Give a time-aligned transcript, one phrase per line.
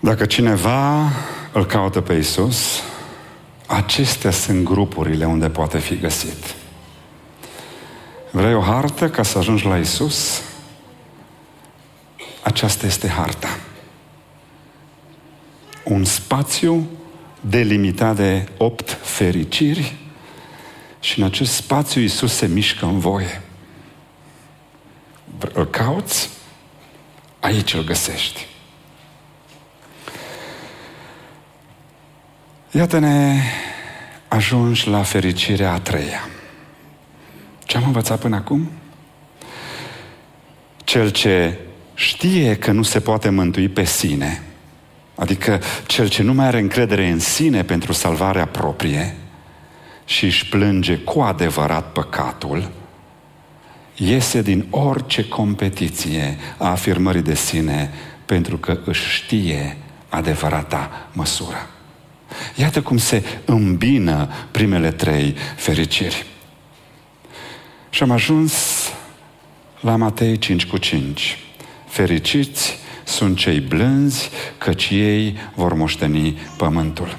[0.00, 1.10] Dacă cineva
[1.52, 2.82] îl caută pe Isus,
[3.66, 6.54] acestea sunt grupurile unde poate fi găsit.
[8.30, 10.42] Vrei o hartă ca să ajungi la Isus?
[12.42, 13.58] Aceasta este harta.
[15.84, 16.88] Un spațiu
[17.40, 19.94] delimitat de opt fericiri
[21.00, 23.42] și în acest spațiu Isus se mișcă în voie.
[25.52, 26.30] Îl cauți?
[27.40, 28.47] Aici îl găsești.
[32.70, 33.42] Iată-ne
[34.28, 36.28] ajungi la fericirea a treia.
[37.64, 38.70] Ce am învățat până acum?
[40.76, 41.58] Cel ce
[41.94, 44.42] știe că nu se poate mântui pe sine,
[45.14, 49.16] adică cel ce nu mai are încredere în sine pentru salvarea proprie
[50.04, 52.70] și își plânge cu adevărat păcatul,
[53.94, 57.90] iese din orice competiție a afirmării de sine
[58.26, 59.76] pentru că își știe
[60.08, 61.68] adevărata măsură.
[62.54, 66.26] Iată cum se îmbină primele trei fericiri.
[67.90, 68.52] Și am ajuns
[69.80, 71.38] la Matei 5 cu 5.
[71.88, 77.16] Fericiți sunt cei blânzi, căci ei vor moșteni pământul.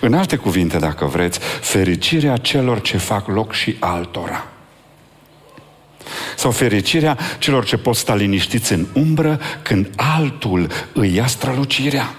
[0.00, 4.46] În alte cuvinte, dacă vreți, fericirea celor ce fac loc și altora.
[6.36, 12.14] Sau fericirea celor ce pot sta liniștiți în umbră când altul îi ia strălucirea.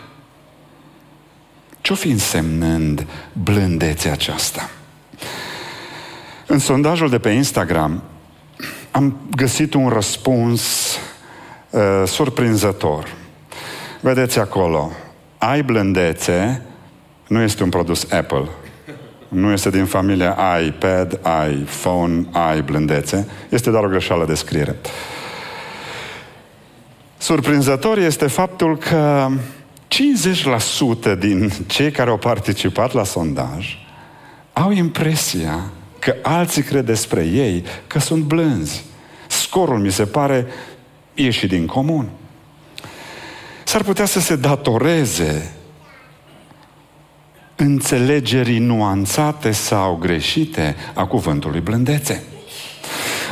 [1.81, 4.69] Ce-o fi însemnând blândețea aceasta?
[6.47, 8.03] În sondajul de pe Instagram
[8.91, 10.95] am găsit un răspuns
[11.69, 13.07] uh, surprinzător.
[13.99, 14.91] Vedeți acolo,
[15.37, 16.61] ai blândețe,
[17.27, 18.47] nu este un produs Apple.
[19.27, 21.19] Nu este din familia iPad,
[21.52, 23.27] iPhone, ai blândețe.
[23.49, 24.75] Este doar o greșeală de scriere.
[27.17, 29.29] Surprinzător este faptul că
[31.16, 33.78] 50% din cei care au participat la sondaj
[34.53, 38.83] au impresia că alții cred despre ei că sunt blânzi.
[39.27, 40.48] Scorul mi se pare
[41.14, 42.10] ieșit din comun.
[43.64, 45.54] S-ar putea să se datoreze
[47.55, 52.23] înțelegerii nuanțate sau greșite a cuvântului blândețe.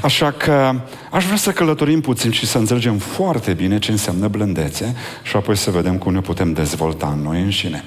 [0.01, 4.95] Așa că aș vrea să călătorim puțin și să înțelegem foarte bine ce înseamnă blândețe
[5.23, 7.83] și apoi să vedem cum ne putem dezvolta în noi înșine.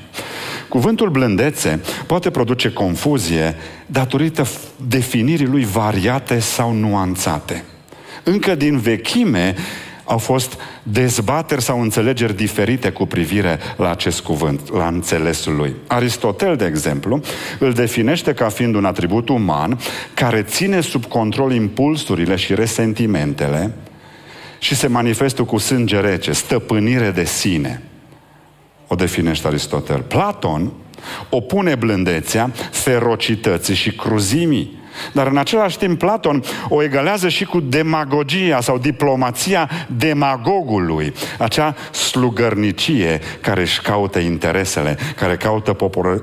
[0.68, 3.56] Cuvântul blândețe poate produce confuzie
[3.86, 4.46] datorită
[4.88, 7.64] definirii lui variate sau nuanțate.
[8.22, 9.54] Încă din vechime
[10.12, 15.74] au fost dezbateri sau înțelegeri diferite cu privire la acest cuvânt, la înțelesul lui.
[15.86, 17.20] Aristotel, de exemplu,
[17.58, 19.78] îl definește ca fiind un atribut uman
[20.14, 23.74] care ține sub control impulsurile și resentimentele
[24.58, 27.82] și se manifestă cu sânge rece, stăpânire de sine.
[28.86, 30.00] O definește Aristotel.
[30.00, 30.72] Platon
[31.30, 34.80] opune blândețea ferocității și cruzimii
[35.12, 43.20] dar în același timp Platon o egalează și cu demagogia sau diplomația demagogului, acea slugărnicie
[43.40, 45.72] care își caută interesele, care caută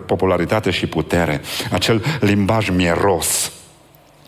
[0.05, 1.41] popularitate și putere,
[1.71, 3.51] acel limbaj mieros,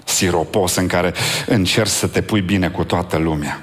[0.04, 1.14] siropos în care
[1.46, 3.62] încerci să te pui bine cu toată lumea.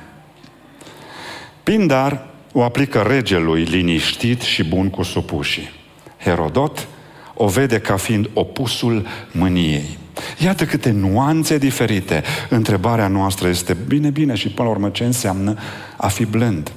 [1.62, 5.70] Pindar o aplică regelui liniștit și bun cu supușii.
[6.18, 6.86] Herodot
[7.34, 9.98] o vede ca fiind opusul mâniei.
[10.38, 12.22] Iată câte nuanțe diferite.
[12.48, 15.56] Întrebarea noastră este bine, bine și până la urmă ce înseamnă
[15.96, 16.72] a fi blând.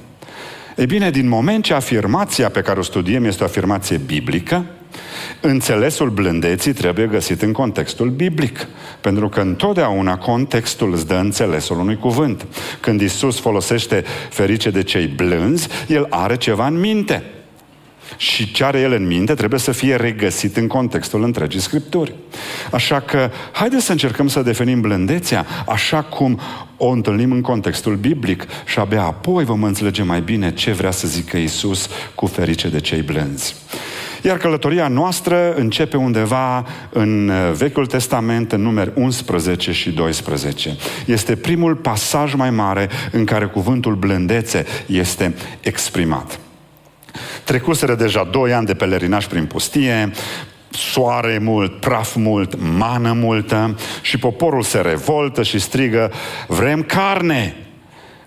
[0.76, 4.64] E bine, din moment ce afirmația pe care o studiem este o afirmație biblică,
[5.40, 8.66] înțelesul blândeții trebuie găsit în contextul biblic.
[9.00, 12.46] Pentru că întotdeauna contextul îți dă înțelesul unui cuvânt.
[12.80, 17.22] Când Isus folosește ferice de cei blânzi, El are ceva în minte.
[18.16, 22.14] Și ce are el în minte trebuie să fie regăsit în contextul întregii Scripturi.
[22.70, 26.40] Așa că, haideți să încercăm să definim blândețea așa cum
[26.76, 31.06] o întâlnim în contextul biblic și abia apoi vom înțelege mai bine ce vrea să
[31.08, 33.54] zică Isus cu ferice de cei blânzi.
[34.22, 40.76] Iar călătoria noastră începe undeva în Vechiul Testament, în numeri 11 și 12.
[41.06, 46.38] Este primul pasaj mai mare în care cuvântul blândețe este exprimat.
[47.44, 50.10] Trecuseră deja doi ani de pelerinaj prin pustie,
[50.70, 56.12] soare mult, praf mult, mană multă și poporul se revoltă și strigă,
[56.46, 57.56] vrem carne!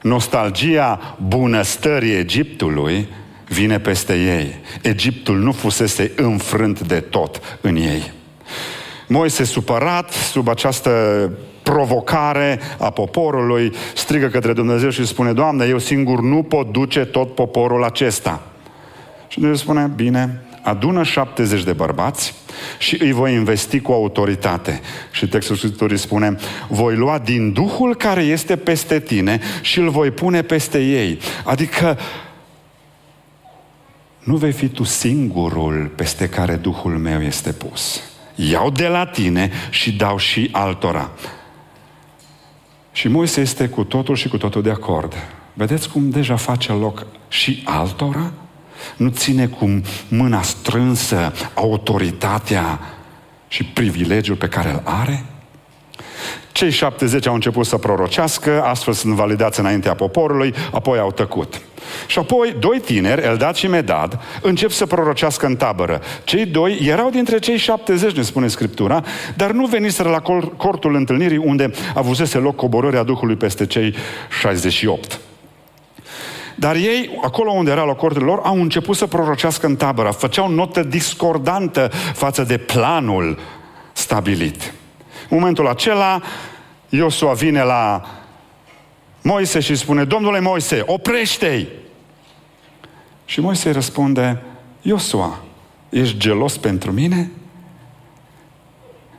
[0.01, 3.07] Nostalgia bunăstării Egiptului
[3.47, 4.55] vine peste ei.
[4.81, 8.11] Egiptul nu fusese înfrânt de tot în ei.
[9.07, 10.91] Moise supărat sub această
[11.63, 17.35] provocare a poporului, strigă către Dumnezeu și spune, Doamne, eu singur nu pot duce tot
[17.35, 18.41] poporul acesta.
[19.35, 22.33] Și Dumnezeu spune, bine, adună 70 de bărbați
[22.77, 24.81] și îi voi investi cu autoritate.
[25.11, 26.35] Și textul Scripturii spune,
[26.67, 31.19] voi lua din Duhul care este peste tine și îl voi pune peste ei.
[31.43, 31.97] Adică
[34.19, 38.01] nu vei fi tu singurul peste care Duhul meu este pus.
[38.35, 41.11] Iau de la tine și dau și altora.
[42.91, 45.13] Și Moise este cu totul și cu totul de acord.
[45.53, 48.31] Vedeți cum deja face loc și altora?
[48.97, 52.79] Nu ține cu mâna strânsă autoritatea
[53.47, 55.25] și privilegiul pe care îl are?
[56.51, 61.61] Cei 70 au început să prorocească, astfel sunt validați înaintea poporului, apoi au tăcut.
[62.07, 66.01] Și apoi, doi tineri, Eldad și Medad, încep să prorocească în tabără.
[66.23, 69.03] Cei doi erau dintre cei 70, ne spune Scriptura,
[69.35, 70.21] dar nu veniseră la
[70.57, 73.95] cortul întâlnirii unde avusese loc coborârea Duhului peste cei
[74.41, 75.19] 68.
[76.55, 80.09] Dar ei, acolo unde era la cortul lor, au început să prorocească în tabără.
[80.09, 83.39] Făceau notă discordantă față de planul
[83.93, 84.73] stabilit.
[85.29, 86.21] În momentul acela,
[86.89, 88.01] Iosua vine la
[89.21, 91.67] Moise și spune, Domnule Moise, oprește-i!
[93.25, 94.41] Și Moise răspunde,
[94.81, 95.39] Iosua,
[95.89, 97.31] ești gelos pentru mine?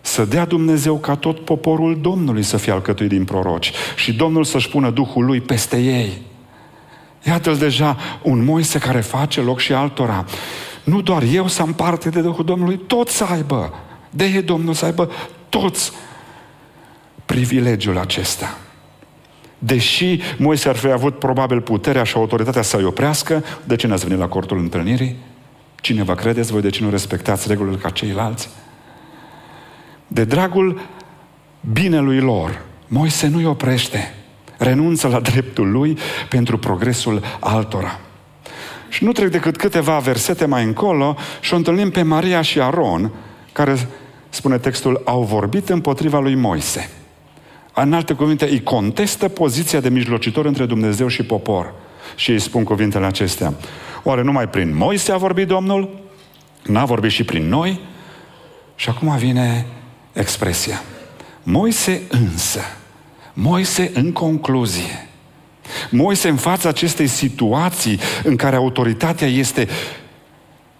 [0.00, 4.68] Să dea Dumnezeu ca tot poporul Domnului să fie alcătuit din proroci și Domnul să-și
[4.68, 6.22] pună Duhul Lui peste ei.
[7.26, 10.24] Iată-l deja un Moise care face loc și altora.
[10.84, 13.74] Nu doar eu să am parte de Duhul Domnului, toți să aibă.
[14.10, 15.10] De e Domnul să aibă
[15.48, 15.92] toți
[17.24, 18.58] privilegiul acesta.
[19.58, 24.18] Deși Moise ar fi avut probabil puterea și autoritatea să-i oprească, de ce n-ați venit
[24.18, 25.16] la cortul întâlnirii?
[25.80, 28.48] Cine vă credeți voi de ce nu respectați regulile ca ceilalți?
[30.06, 30.80] De dragul
[31.72, 34.14] binelui lor, Moise nu-i oprește.
[34.58, 35.98] Renunță la dreptul lui
[36.28, 38.00] pentru progresul altora.
[38.88, 43.12] Și nu trec decât câteva versete mai încolo și o întâlnim pe Maria și Aron,
[43.52, 43.88] care,
[44.28, 46.90] spune textul, au vorbit împotriva lui Moise.
[47.74, 51.74] În alte cuvinte, îi contestă poziția de mijlocitor între Dumnezeu și popor.
[52.14, 53.54] Și îi spun cuvintele acestea.
[54.02, 56.04] Oare numai prin Moise a vorbit Domnul?
[56.64, 57.80] N-a vorbit și prin noi?
[58.74, 59.66] Și acum vine
[60.12, 60.82] expresia.
[61.42, 62.60] Moise însă,
[63.38, 65.08] Moise în concluzie,
[65.90, 69.68] Moise în fața acestei situații în care autoritatea este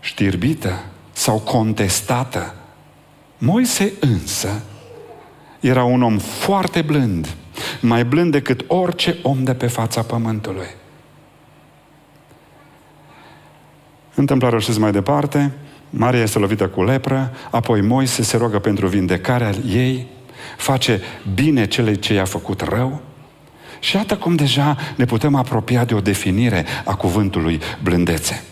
[0.01, 2.55] știrbită sau contestată,
[3.39, 4.63] Moise însă
[5.61, 7.35] era un om foarte blând,
[7.81, 10.69] mai blând decât orice om de pe fața pământului.
[14.15, 15.53] Întâmplarea știți mai departe,
[15.91, 20.07] Maria este lovită cu lepră, apoi Moise se roagă pentru vindecarea ei,
[20.57, 21.01] face
[21.35, 23.03] bine celei ce i-a făcut rău,
[23.81, 28.45] și iată cum deja ne putem apropia de o definire a cuvântului blândețe.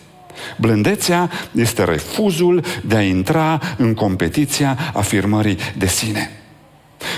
[0.57, 6.31] Blândețea este refuzul de a intra în competiția afirmării de sine.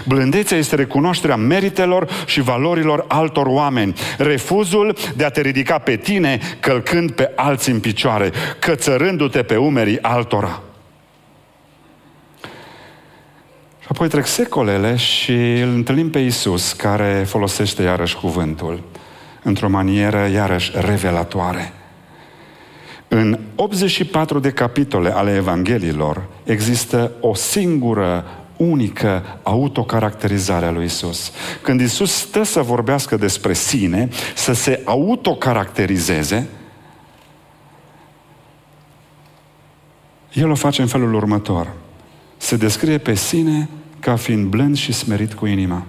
[0.05, 3.95] Blândețea este recunoașterea meritelor și valorilor altor oameni.
[4.19, 10.03] Refuzul de a te ridica pe tine călcând pe alții în picioare, cățărându-te pe umerii
[10.03, 10.63] altora.
[13.87, 18.83] Și apoi trec secolele și îl întâlnim pe Isus, care folosește iarăși cuvântul
[19.43, 21.73] într-o manieră iarăși revelatoare.
[23.09, 28.25] În 84 de capitole ale Evangheliilor există o singură
[28.57, 31.33] unică autocaracterizare a lui Isus.
[31.63, 36.49] Când Isus stă să vorbească despre sine, să se autocaracterizeze,
[40.33, 41.73] El o face în felul următor.
[42.37, 43.69] Se descrie pe sine
[44.01, 45.87] ca fiind blând și smerit cu inima.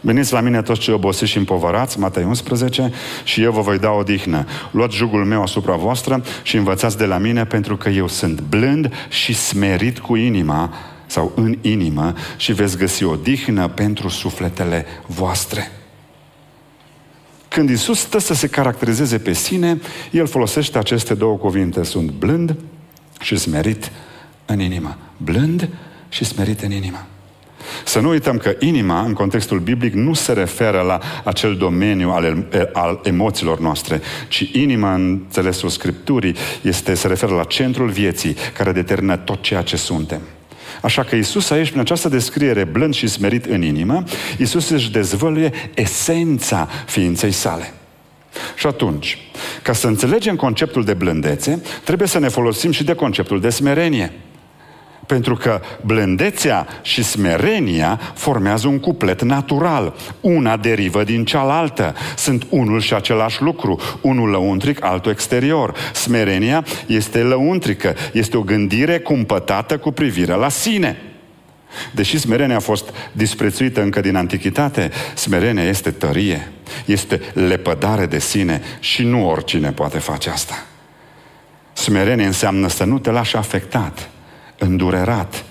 [0.00, 2.92] Veniți la mine toți cei obosiți și împovărați, Matei 11,
[3.24, 4.46] și eu vă voi da odihnă.
[4.70, 8.92] Luați jugul meu asupra voastră și învățați de la mine, pentru că eu sunt blând
[9.08, 10.72] și smerit cu inima
[11.06, 15.70] sau în inimă și veți găsi o dihnă pentru sufletele voastre.
[17.48, 19.80] Când Isus stă să se caracterizeze pe sine,
[20.10, 21.82] El folosește aceste două cuvinte.
[21.82, 22.56] Sunt blând
[23.20, 23.92] și smerit
[24.46, 24.96] în inimă.
[25.24, 25.68] Blând
[26.08, 27.06] și smerit în inimă.
[27.84, 32.46] Să nu uităm că inima, în contextul biblic, nu se referă la acel domeniu al,
[32.72, 38.72] al emoțiilor noastre, ci inima, în înțelesul Scripturii, este, se referă la centrul vieții, care
[38.72, 40.20] determină tot ceea ce suntem.
[40.82, 44.04] Așa că Isus aici, prin această descriere blând și smerit în inimă,
[44.38, 47.72] Isus își dezvăluie esența ființei sale.
[48.56, 49.18] Și atunci,
[49.62, 54.12] ca să înțelegem conceptul de blândețe, trebuie să ne folosim și de conceptul de smerenie.
[55.10, 59.94] Pentru că blândețea și smerenia formează un cuplet natural.
[60.20, 61.94] Una derivă din cealaltă.
[62.16, 63.80] Sunt unul și același lucru.
[64.00, 65.74] Unul lăuntric, altul exterior.
[65.92, 67.94] Smerenia este lăuntrică.
[68.12, 70.96] Este o gândire cumpătată cu privire la sine.
[71.94, 76.52] Deși smerenia a fost disprețuită încă din antichitate, smerenia este tărie,
[76.84, 80.66] este lepădare de sine și nu oricine poate face asta.
[81.72, 84.10] Smerenie înseamnă să nu te lași afectat,
[84.60, 85.44] îndurerat,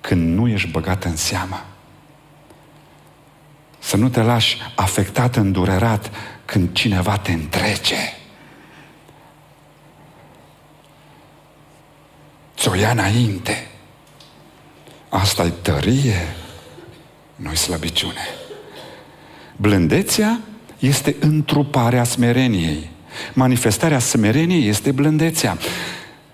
[0.00, 1.64] când nu ești băgat în seamă.
[3.78, 6.10] Să nu te lași afectat, îndurerat,
[6.44, 7.96] când cineva te întrece.
[12.56, 13.68] Ți-o ia înainte.
[15.08, 16.34] Asta e tărie,
[17.36, 18.26] nu slăbiciune.
[19.56, 20.40] Blândețea
[20.78, 22.90] este întruparea smereniei.
[23.32, 25.58] Manifestarea smereniei este blândețea.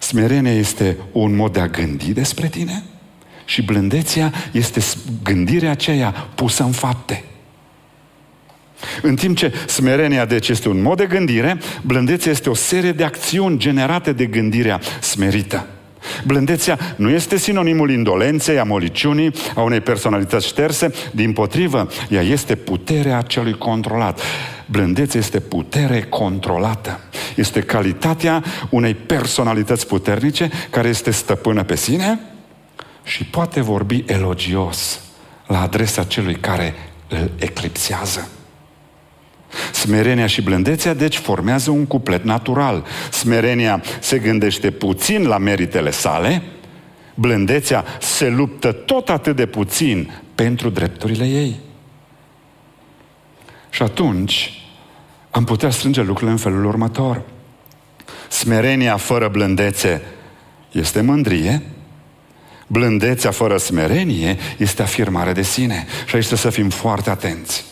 [0.06, 2.82] Smerenia este un mod de a gândi despre tine
[3.44, 4.80] și blândețea este
[5.22, 7.24] gândirea aceea pusă în fapte.
[9.02, 13.04] În timp ce smerenia, deci, este un mod de gândire, blândețea este o serie de
[13.04, 15.66] acțiuni generate de gândirea smerită.
[16.24, 22.54] Blândețea nu este sinonimul indolenței, a moliciunii, a unei personalități șterse, din potrivă, ea este
[22.54, 24.20] puterea celui controlat.
[24.66, 27.00] Blândețea este putere controlată.
[27.36, 32.20] Este calitatea unei personalități puternice care este stăpână pe sine
[33.04, 35.00] și poate vorbi elogios
[35.46, 36.74] la adresa celui care
[37.08, 38.28] îl eclipsează.
[39.72, 42.84] Smerenia și blândețea, deci, formează un cuplet natural.
[43.10, 46.42] Smerenia se gândește puțin la meritele sale,
[47.14, 51.60] blândețea se luptă tot atât de puțin pentru drepturile ei.
[53.70, 54.60] Și atunci
[55.30, 57.22] am putea strânge lucrurile în felul următor.
[58.28, 60.02] Smerenia fără blândețe
[60.72, 61.62] este mândrie,
[62.66, 65.86] blândețea fără smerenie este afirmare de sine.
[66.06, 67.64] Și aici trebuie să fim foarte atenți.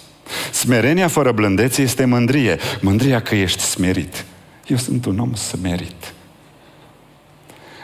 [0.53, 2.59] Smerenia fără blândețe este mândrie.
[2.81, 4.25] Mândria că ești smerit.
[4.67, 6.15] Eu sunt un om smerit.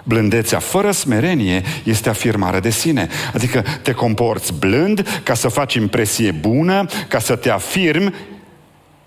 [0.04, 3.09] Blândețea fără smerenie este afirmare de sine.
[3.35, 8.14] Adică te comporți blând ca să faci impresie bună, ca să te afirmi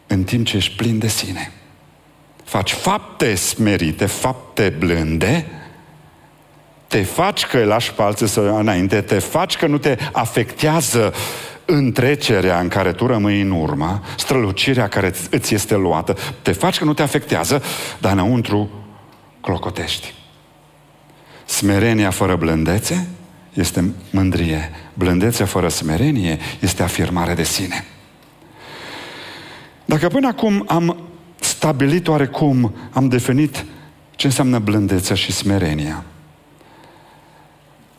[0.07, 1.51] în timp ce ești plin de sine.
[2.43, 5.45] Faci fapte smerite, fapte blânde,
[6.93, 11.13] te faci că îi lași pe alții să înainte, te faci că nu te afectează
[11.65, 16.83] întrecerea în care tu rămâi în urmă, strălucirea care îți este luată, te faci că
[16.83, 17.63] nu te afectează,
[17.99, 18.69] dar înăuntru
[19.41, 20.13] clocotești.
[21.45, 23.07] Smerenia fără blândețe
[23.53, 24.71] este mândrie.
[24.93, 27.85] Blândețea fără smerenie este afirmare de sine.
[29.85, 30.97] Dacă până acum am
[31.39, 33.65] stabilit oarecum, am definit
[34.15, 36.03] ce înseamnă blândețea și smerenia,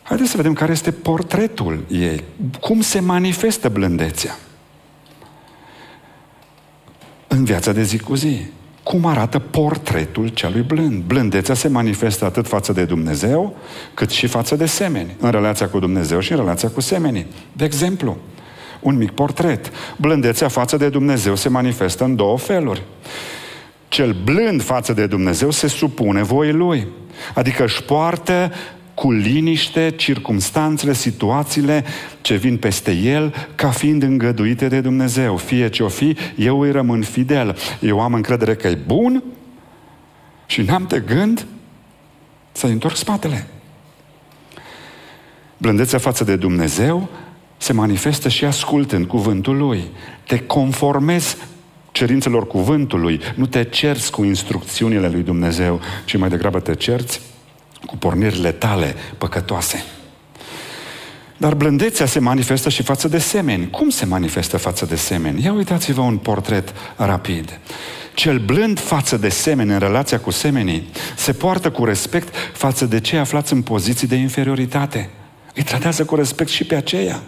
[0.07, 2.23] Haideți să vedem care este portretul ei.
[2.59, 4.37] Cum se manifestă blândețea?
[7.27, 8.41] În viața de zi cu zi.
[8.83, 11.03] Cum arată portretul celui blând?
[11.03, 13.57] Blândețea se manifestă atât față de Dumnezeu,
[13.93, 15.15] cât și față de semeni.
[15.19, 17.25] În relația cu Dumnezeu și în relația cu semenii.
[17.53, 18.17] De exemplu,
[18.79, 19.71] un mic portret.
[19.97, 22.83] Blândețea față de Dumnezeu se manifestă în două feluri.
[23.87, 26.87] Cel blând față de Dumnezeu se supune voii lui.
[27.33, 28.51] Adică își poartă
[28.95, 31.83] cu liniște circumstanțele, situațiile
[32.21, 35.37] ce vin peste el, ca fiind îngăduite de Dumnezeu.
[35.37, 37.57] Fie ce o fi, eu îi rămân fidel.
[37.81, 39.23] Eu am încredere că e bun
[40.45, 41.45] și n-am de gând
[42.51, 43.47] să-i întorc spatele.
[45.57, 47.09] Blândețea față de Dumnezeu
[47.57, 49.83] se manifestă și ascultând cuvântul Lui.
[50.27, 51.37] Te conformezi
[51.91, 57.21] cerințelor cuvântului, nu te cerți cu instrucțiunile lui Dumnezeu, ci mai degrabă te cerți
[57.85, 59.83] cu pornirile tale păcătoase.
[61.37, 63.69] Dar blândețea se manifestă și față de semeni.
[63.69, 65.43] Cum se manifestă față de semeni?
[65.43, 67.59] Ia uitați-vă un portret rapid.
[68.13, 72.99] Cel blând față de semeni, în relația cu semenii, se poartă cu respect față de
[72.99, 75.09] cei aflați în poziții de inferioritate.
[75.53, 77.21] Îi tratează cu respect și pe aceia.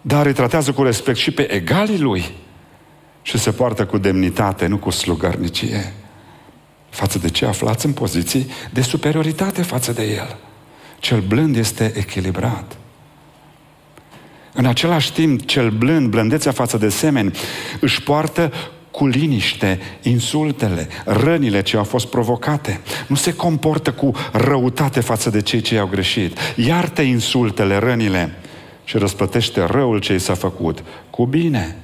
[0.00, 2.24] Dar îi tratează cu respect și pe egalii lui.
[3.22, 5.92] Și se poartă cu demnitate, nu cu slugărnicie
[6.96, 10.36] față de cei aflați în poziții de superioritate față de el.
[10.98, 12.76] Cel blând este echilibrat.
[14.52, 17.32] În același timp, cel blând, blândețea față de semeni,
[17.80, 18.52] își poartă
[18.90, 22.80] cu liniște insultele, rănile ce au fost provocate.
[23.06, 26.38] Nu se comportă cu răutate față de cei ce au greșit.
[26.54, 28.34] Iartă insultele, rănile
[28.84, 31.76] și răsplătește răul ce i s-a făcut cu bine.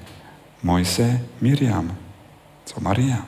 [0.60, 1.94] Moise, Miriam
[2.64, 3.26] sau Maria.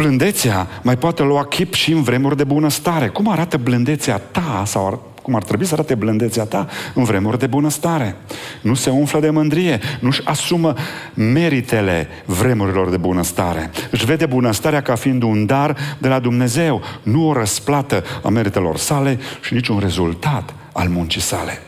[0.00, 3.08] Blândețea mai poate lua chip și în vremuri de bunăstare.
[3.08, 7.46] Cum arată blândețea ta sau cum ar trebui să arate blândețea ta în vremuri de
[7.46, 8.16] bunăstare.
[8.60, 10.74] Nu se umflă de mândrie, nu-și asumă
[11.14, 13.70] meritele vremurilor de bunăstare.
[13.90, 18.76] Își vede bunăstarea ca fiind un dar de la Dumnezeu, nu o răsplată a meritelor
[18.76, 21.62] sale și niciun rezultat al muncii sale.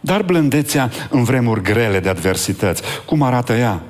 [0.00, 3.82] Dar blândețea în vremuri grele de adversități, cum arată ea?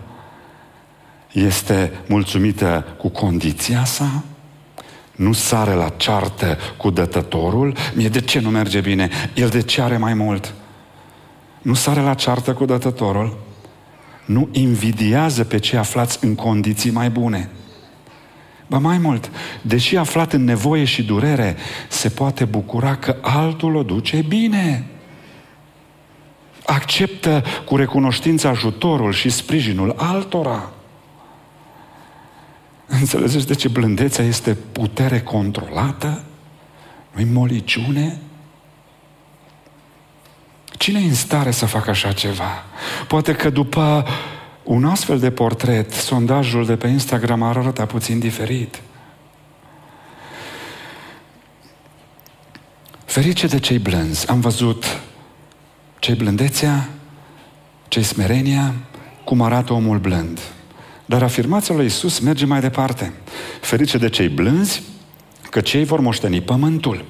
[1.35, 4.23] Este mulțumită cu condiția sa?
[5.13, 7.77] Nu sare la ceartă cu dătătorul?
[7.95, 9.11] Mie de ce nu merge bine?
[9.35, 10.55] El de ce are mai mult?
[11.63, 13.37] Nu sare la ceartă cu dătătorul?
[14.25, 17.51] Nu invidiază pe cei aflați în condiții mai bune?
[18.67, 19.31] Ba mai mult,
[19.63, 21.57] deși aflat în nevoie și durere,
[21.89, 24.87] se poate bucura că altul o duce bine.
[26.67, 30.74] Acceptă cu recunoștință ajutorul și sprijinul altora.
[33.01, 36.25] Înțelegeți de ce blândețea este putere controlată?
[37.13, 38.19] nu moliciune?
[40.79, 42.65] Cine e în stare să facă așa ceva?
[43.09, 44.07] Poate că după
[44.63, 48.83] un astfel de portret, sondajul de pe Instagram arată puțin diferit.
[53.05, 54.29] Ferice de cei blânzi.
[54.29, 55.01] Am văzut
[55.99, 56.89] cei blândețea,
[57.89, 58.75] cei smerenia,
[59.25, 60.41] cum arată omul blând.
[61.07, 63.13] Dar afirmația lui Isus merge mai departe.
[63.61, 64.83] Ferice de cei blânzi,
[65.51, 67.05] că cei vor moșteni pământul.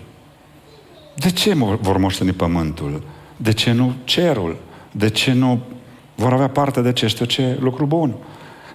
[1.14, 3.02] De ce vor moșteni pământul?
[3.36, 4.56] De ce nu cerul?
[4.92, 5.60] De ce nu
[6.14, 8.14] vor avea parte de ce știu ce lucru bun?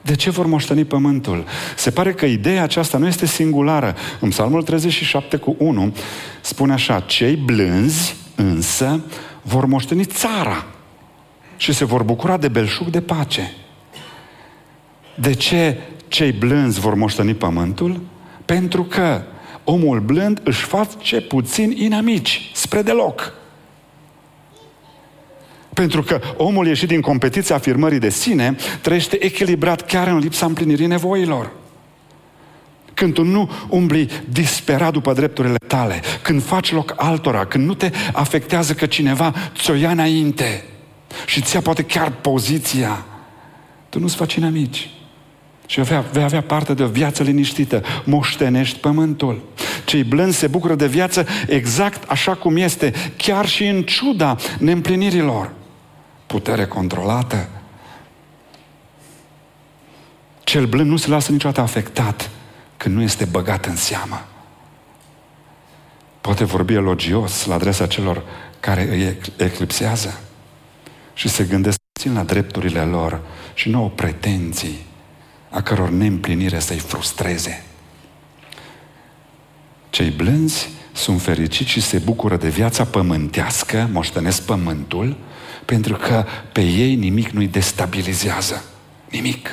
[0.02, 1.46] De ce vor moșteni pământul?
[1.76, 3.96] Se pare că ideea aceasta nu este singulară.
[4.20, 5.96] În Psalmul 37 cu 1
[6.42, 9.02] spune așa, cei blânzi însă
[9.42, 10.66] vor moșteni țara
[11.58, 13.52] și se vor bucura de belșug de pace.
[15.20, 18.02] De ce cei blânzi vor moșteni pământul?
[18.46, 19.22] Pentru că
[19.64, 23.34] omul blând își face puțin inamici, spre deloc.
[25.74, 30.86] Pentru că omul ieșit din competiția afirmării de sine trăiește echilibrat chiar în lipsa împlinirii
[30.86, 31.52] nevoilor.
[32.94, 37.91] Când tu nu umbli disperat după drepturile tale, când faci loc altora, când nu te
[38.13, 40.63] afectează că cineva ți-o ia înainte
[41.26, 43.06] și ți-a poate chiar poziția,
[43.89, 44.89] tu nu-ți faci inamici
[45.69, 47.84] și vei, vei avea parte de o viață liniștită.
[48.03, 49.41] Moștenești pământul.
[49.86, 55.51] Cei blânzi se bucură de viață exact așa cum este, chiar și în ciuda neîmplinirilor.
[56.25, 57.49] Putere controlată.
[60.43, 62.29] Cel blând nu se lasă niciodată afectat
[62.77, 64.25] când nu este băgat în seamă.
[66.21, 68.23] Poate vorbi elogios la adresa celor
[68.60, 70.19] care îi eclipsează
[71.13, 73.21] și se gândesc puțin la drepturile lor
[73.53, 74.88] și nu au pretenții
[75.50, 77.64] a căror neîmplinire să-i frustreze.
[79.90, 85.18] Cei blânzi sunt fericiți și se bucură de viața pământească, moștenesc pământul,
[85.66, 88.64] pentru că pe ei nimic nu-i destabilizează.
[89.10, 89.50] Nimic.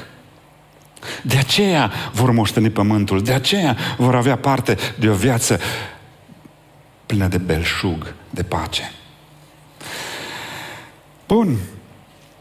[1.22, 5.60] De aceea vor moșteni pământul, de aceea vor avea parte de o viață
[7.06, 8.92] plină de belșug, de pace.
[11.26, 11.56] Bun,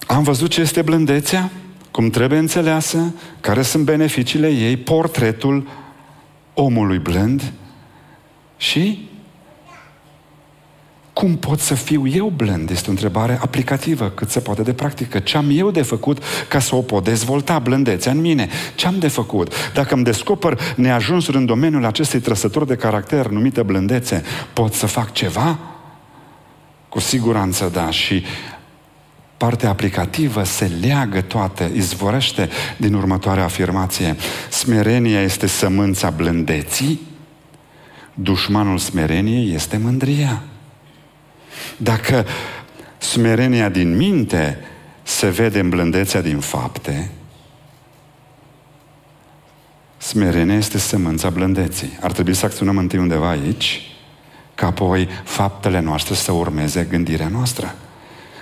[0.07, 1.51] am văzut ce este blândețea,
[1.95, 5.67] cum trebuie înțeleasă, care sunt beneficiile ei, portretul
[6.53, 7.51] omului blând
[8.57, 9.09] și
[11.13, 12.69] cum pot să fiu eu blând?
[12.69, 15.19] Este o întrebare aplicativă, cât se poate de practică.
[15.19, 18.49] Ce am eu de făcut ca să o pot dezvolta blândețea în mine?
[18.75, 19.53] Ce am de făcut?
[19.73, 25.11] Dacă îmi descoper neajunsuri în domeniul acestei trăsături de caracter numită blândețe, pot să fac
[25.11, 25.59] ceva?
[26.89, 27.89] Cu siguranță da.
[27.89, 28.23] Și
[29.45, 34.15] partea aplicativă se leagă toate, izvorăște din următoarea afirmație.
[34.49, 36.99] Smerenia este sămânța blândeții,
[38.13, 40.41] dușmanul smereniei este mândria.
[41.77, 42.25] Dacă
[42.97, 44.57] smerenia din minte
[45.03, 47.11] se vede în blândețea din fapte,
[49.97, 51.97] smerenia este sămânța blândeții.
[52.01, 53.81] Ar trebui să acționăm întâi undeva aici,
[54.55, 57.75] ca apoi faptele noastre să urmeze gândirea noastră.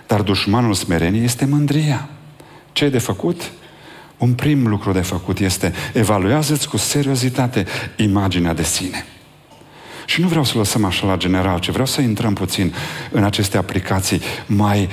[0.08, 2.10] Dar dușmanul smereniei este mândria.
[2.72, 3.52] Ce e de făcut?
[4.18, 9.06] Un prim lucru de făcut este evaluează-ți cu seriozitate imaginea de sine.
[10.06, 12.74] Și nu vreau să lăsăm așa la general, ci vreau să intrăm puțin
[13.12, 14.90] în aceste aplicații mai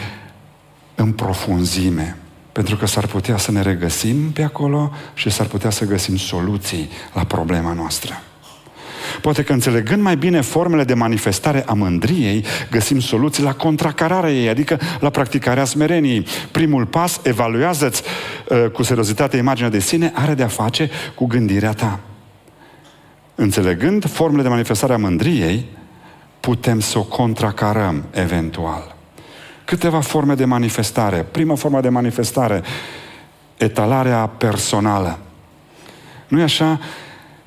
[0.95, 2.17] în profunzime.
[2.53, 6.91] Pentru că s-ar putea să ne regăsim pe acolo și s-ar putea să găsim soluții
[7.15, 8.23] la problema noastră.
[9.21, 14.49] Poate că înțelegând mai bine formele de manifestare a mândriei, găsim soluții la contracararea ei,
[14.49, 16.27] adică la practicarea smereniei.
[16.51, 18.03] Primul pas, evaluează-ți
[18.49, 22.01] uh, cu seriozitate imaginea de sine, are de-a face cu gândirea ta.
[23.35, 25.67] înțelegând formele de manifestare a mândriei,
[26.41, 28.97] putem să o contracarăm eventual.
[29.65, 31.27] Câteva forme de manifestare.
[31.31, 32.63] Prima formă de manifestare,
[33.57, 35.19] etalarea personală.
[36.29, 36.81] Nu e așa?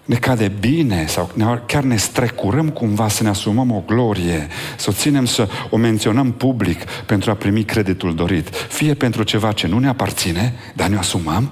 [0.05, 1.31] Ne cade bine sau
[1.65, 6.31] chiar ne strecurăm cumva să ne asumăm o glorie, să o ținem să o menționăm
[6.31, 8.49] public pentru a primi creditul dorit.
[8.49, 11.51] Fie pentru ceva ce nu ne aparține, dar ne asumăm,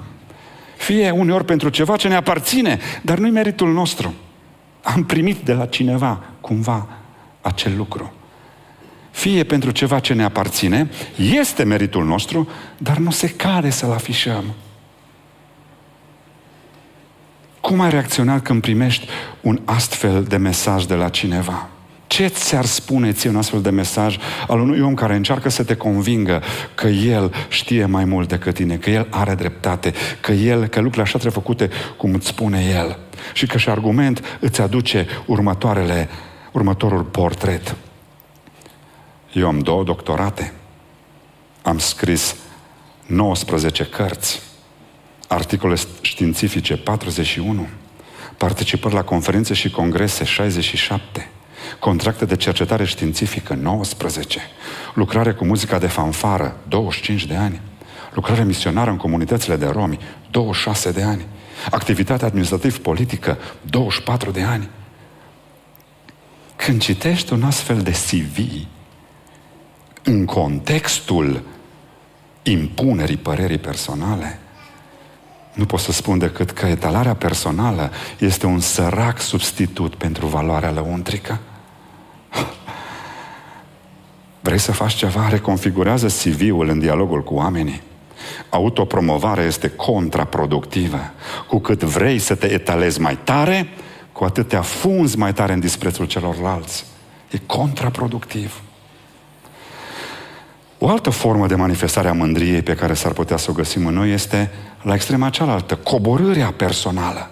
[0.78, 4.14] fie uneori pentru ceva ce ne aparține, dar nu-i meritul nostru.
[4.82, 6.88] Am primit de la cineva, cumva,
[7.42, 8.14] acel lucru.
[9.12, 14.44] Fie pentru ceva ce ne aparține, este meritul nostru, dar nu se cade să-l afișăm.
[17.62, 19.08] Cum ai reacționa când primești
[19.42, 21.70] un astfel de mesaj de la cineva?
[22.08, 25.76] Ce ți-ar spune ție un astfel de mesaj al unui om care încearcă să te
[25.76, 26.42] convingă
[26.76, 31.02] că el știe mai mult decât tine, că el are dreptate, că el, că lucrurile
[31.02, 32.98] așa trebuie făcute cum îți spune el
[33.34, 36.10] și că și argument îți aduce următoarele,
[36.52, 37.76] următorul portret.
[39.34, 40.54] Eu am două doctorate.
[41.62, 42.36] Am scris
[43.06, 44.42] 19 cărți,
[45.34, 47.68] articole științifice 41,
[48.38, 51.30] participări la conferințe și congrese 67,
[51.80, 54.40] contracte de cercetare științifică 19,
[54.94, 57.62] lucrare cu muzica de fanfară 25 de ani,
[58.14, 60.00] lucrare misionară în comunitățile de romi
[60.32, 61.26] 26 de ani,
[61.70, 64.70] activitate administrativ-politică 24 de ani.
[66.56, 68.38] Când citești un astfel de CV,
[70.04, 71.44] în contextul
[72.44, 74.41] impunerii părerii personale,
[75.54, 81.40] nu pot să spun decât că etalarea personală este un sărac substitut pentru valoarea lăuntrică.
[84.40, 85.28] Vrei să faci ceva?
[85.30, 87.82] Reconfigurează CV-ul în dialogul cu oamenii.
[88.50, 91.00] Autopromovarea este contraproductivă.
[91.48, 93.68] Cu cât vrei să te etalezi mai tare,
[94.12, 96.86] cu atât te afunzi mai tare în disprețul celorlalți.
[97.32, 98.62] E contraproductiv.
[100.84, 103.94] O altă formă de manifestare a mândriei pe care s-ar putea să o găsim în
[103.94, 107.30] noi este la extrema cealaltă, coborârea personală.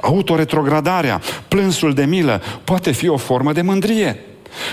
[0.00, 4.20] Autoretrogradarea, plânsul de milă, poate fi o formă de mândrie.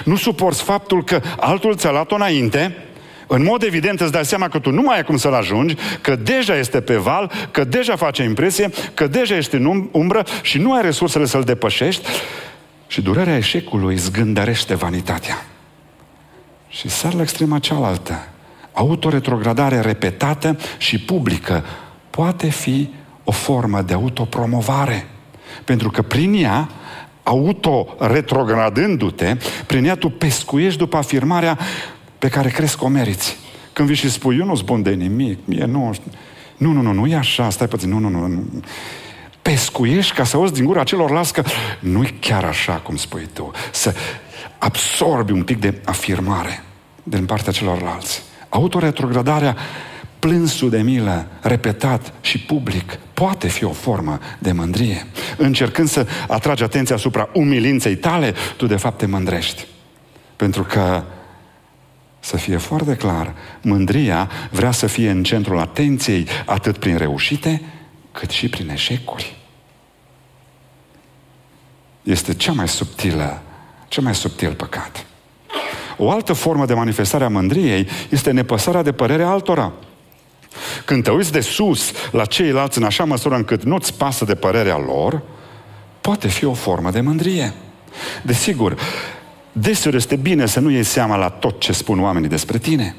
[0.04, 2.76] Nu suporți faptul că altul ți-a luat-o înainte,
[3.28, 6.16] în mod evident îți dai seama că tu nu mai ai cum să-l ajungi, că
[6.16, 10.58] deja este pe val, că deja face impresie, că deja ești în um- umbră și
[10.58, 12.08] nu ai resursele să-l depășești
[12.88, 15.46] și durerea eșecului zgândărește vanitatea.
[16.68, 18.28] Și sar la extrema cealaltă.
[18.72, 21.64] Autoretrogradare repetată și publică
[22.10, 22.90] poate fi
[23.24, 25.08] o formă de autopromovare.
[25.64, 26.70] Pentru că prin ea,
[27.24, 31.58] autoretrogradându-te, prin ea tu pescuiești după afirmarea
[32.20, 33.38] pe care crezi că o meriți.
[33.74, 35.96] Când vii și spui, eu nu-s bun de nimic, mie nu...
[36.58, 38.44] Nu, nu, nu, nu e așa, stai puțin, nu, nu, nu, nu.
[39.42, 41.44] Pescuiești ca să auzi din gura celorlalți că
[41.80, 43.52] nu e chiar așa cum spui tu.
[43.72, 43.96] Să
[44.58, 46.64] absorbi un pic de afirmare
[47.04, 48.24] din partea celorlalți.
[48.50, 49.56] Autoretrogradarea,
[50.20, 55.08] plânsul de milă, repetat și public, poate fi o formă de mândrie.
[55.38, 59.66] Încercând să atragi atenția asupra umilinței tale, tu de fapt te mândrești.
[60.36, 61.04] Pentru că,
[62.20, 67.62] să fie foarte clar, mândria vrea să fie în centrul atenției atât prin reușite,
[68.12, 69.36] cât și prin eșecuri.
[72.04, 73.42] Este cea mai subtilă,
[73.88, 75.06] cea mai subtil păcat.
[75.98, 79.72] O altă formă de manifestare a mândriei este nepăsarea de părere altora.
[80.86, 84.78] Când te uiți de sus la ceilalți în așa măsură încât nu-ți pasă de părerea
[84.78, 85.22] lor,
[86.02, 87.54] poate fi o formă de mândrie.
[88.24, 88.78] Desigur,
[89.52, 92.96] deseori este bine să nu iei seama la tot ce spun oamenii despre tine,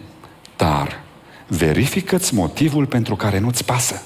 [0.57, 1.01] dar
[1.47, 4.03] verifică-ți motivul pentru care nu-ți pasă.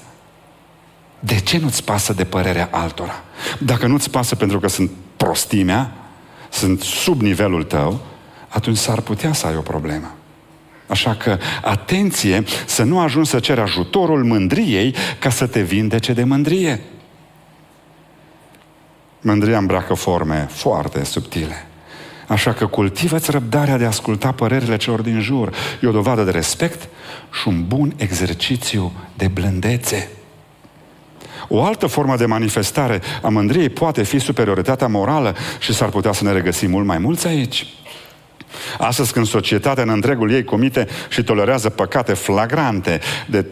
[1.20, 3.22] De ce nu-ți pasă de părerea altora?
[3.58, 5.92] Dacă nu-ți pasă pentru că sunt prostimea,
[6.52, 8.00] sunt sub nivelul tău,
[8.48, 10.14] atunci s-ar putea să ai o problemă.
[10.86, 16.24] Așa că, atenție să nu ajungi să ceri ajutorul mândriei ca să te vindece de
[16.24, 16.80] mândrie.
[19.20, 21.66] Mândria îmbracă forme foarte subtile.
[22.28, 25.54] Așa că cultivă-ți răbdarea de a asculta părerile celor din jur.
[25.82, 26.88] E o dovadă de respect
[27.40, 30.10] și un bun exercițiu de blândețe.
[31.48, 36.24] O altă formă de manifestare a mândriei poate fi superioritatea morală și s-ar putea să
[36.24, 37.66] ne regăsim mult mai mulți aici.
[38.78, 43.46] Astăzi când societatea în întregul ei comite și tolerează păcate flagrante de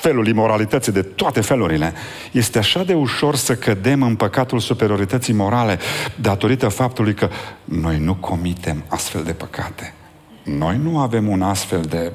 [0.00, 1.92] felul imoralității, de toate felurile,
[2.32, 5.78] este așa de ușor să cădem în păcatul superiorității morale
[6.14, 7.28] datorită faptului că
[7.64, 9.94] noi nu comitem astfel de păcate.
[10.42, 12.12] Noi nu avem un astfel de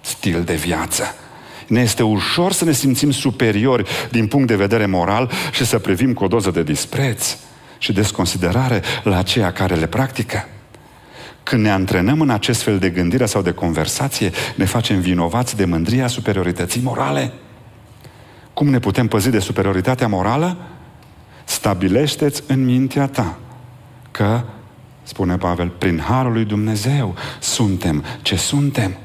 [0.00, 1.14] stil de viață.
[1.66, 6.12] Ne este ușor să ne simțim superiori din punct de vedere moral și să privim
[6.12, 7.36] cu o doză de dispreț
[7.78, 10.48] și desconsiderare la aceia care le practică.
[11.42, 15.64] Când ne antrenăm în acest fel de gândire sau de conversație, ne facem vinovați de
[15.64, 17.32] mândria superiorității morale.
[18.54, 20.56] Cum ne putem păzi de superioritatea morală?
[21.44, 23.38] Stabilește-ți în mintea ta
[24.10, 24.42] că,
[25.02, 28.96] spune Pavel, prin Harul lui Dumnezeu suntem ce suntem.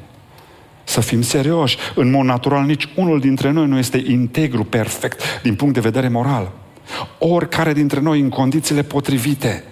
[0.92, 1.78] Să fim serioși.
[1.96, 6.08] În mod natural, nici unul dintre noi nu este integru, perfect, din punct de vedere
[6.08, 6.52] moral.
[7.20, 9.64] Oricare dintre noi, în condițiile potrivite,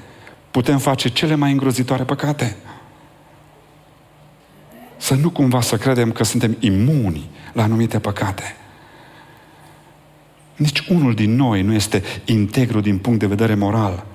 [0.51, 2.55] putem face cele mai îngrozitoare păcate.
[4.97, 8.55] Să nu cumva să credem că suntem imuni la anumite păcate.
[10.55, 14.05] Nici unul din noi nu este integru din punct de vedere moral.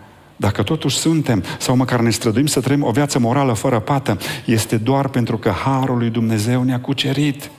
[0.45, 4.77] Dacă totuși suntem, sau măcar ne străduim să trăim o viață morală fără pată, este
[4.77, 7.51] doar pentru că Harul lui Dumnezeu ne-a cucerit.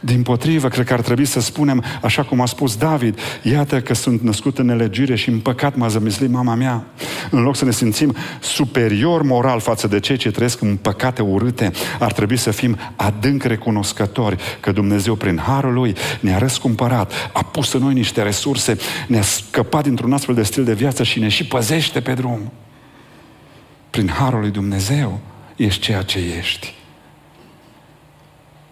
[0.00, 3.94] Din potrivă, cred că ar trebui să spunem, așa cum a spus David, iată că
[3.94, 6.84] sunt născut în nelegire și în păcat m-a zămislit mama mea.
[7.30, 11.70] În loc să ne simțim superior moral față de cei ce trăiesc în păcate urâte,
[11.98, 17.72] ar trebui să fim adânc recunoscători că Dumnezeu, prin Harul Lui, ne-a răscumpărat, a pus
[17.72, 18.76] în noi niște resurse,
[19.08, 22.52] ne-a scăpat dintr-un astfel de stil de viață și ne și păzește pe drum.
[23.90, 25.20] Prin Harul Lui Dumnezeu
[25.56, 26.74] ești ceea ce ești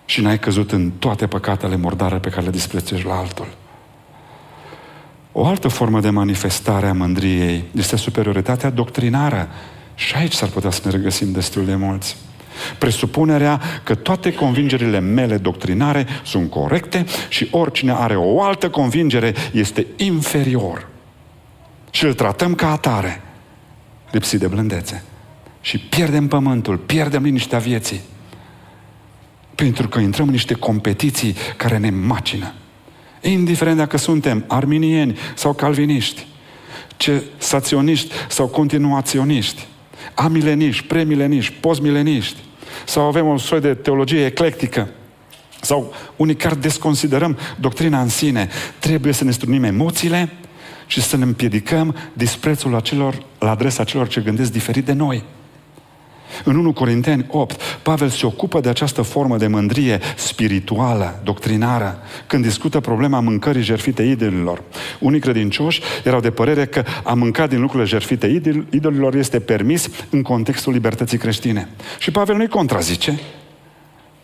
[0.04, 3.46] și n-ai căzut în toate păcatele mordare pe care le disprețuiești la altul.
[5.32, 9.48] O altă formă de manifestare a mândriei este superioritatea doctrinară.
[9.94, 12.16] Și aici s-ar putea să ne regăsim destul de mulți.
[12.78, 19.86] Presupunerea că toate convingerile mele doctrinare sunt corecte și oricine are o altă convingere este
[19.96, 20.88] inferior.
[21.90, 23.22] Și îl tratăm ca atare,
[24.10, 25.02] lipsit de blândețe.
[25.60, 28.00] Și pierdem pământul, pierdem liniștea vieții.
[29.54, 32.52] Pentru că intrăm în niște competiții care ne macină.
[33.20, 36.26] Indiferent dacă suntem arminieni sau calviniști,
[36.96, 39.66] cesaționiști sau continuaționiști,
[40.14, 42.36] amileniști, premileniști, postmileniști,
[42.86, 44.88] sau avem o soi de teologie eclectică,
[45.60, 50.32] sau unii care desconsiderăm doctrina în sine, trebuie să ne strunim emoțiile
[50.86, 55.24] și să ne împiedicăm disprețul acelor, la adresa celor ce gândesc diferit de noi.
[56.44, 62.44] În 1 Corinteni 8, Pavel se ocupă de această formă de mândrie spirituală, doctrinară, când
[62.44, 64.62] discută problema mâncării jertfite idolilor.
[65.00, 68.40] Unii credincioși erau de părere că a mânca din lucrurile jertfite
[68.70, 71.68] idolilor este permis în contextul libertății creștine.
[71.98, 73.20] Și Pavel nu-i contrazice,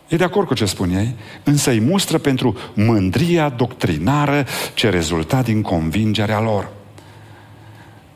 [0.08, 5.42] E de acord cu ce spun ei, însă îi mustră pentru mândria doctrinară ce rezulta
[5.42, 6.77] din convingerea lor.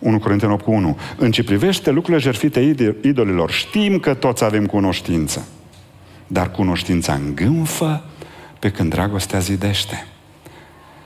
[0.02, 0.98] 1 Corinteni 8 cu 1.
[1.16, 5.46] În ce privește lucrurile jertfite idolilor, știm că toți avem cunoștință.
[6.26, 8.04] Dar cunoștința îngânfă
[8.58, 10.06] pe când dragostea zidește.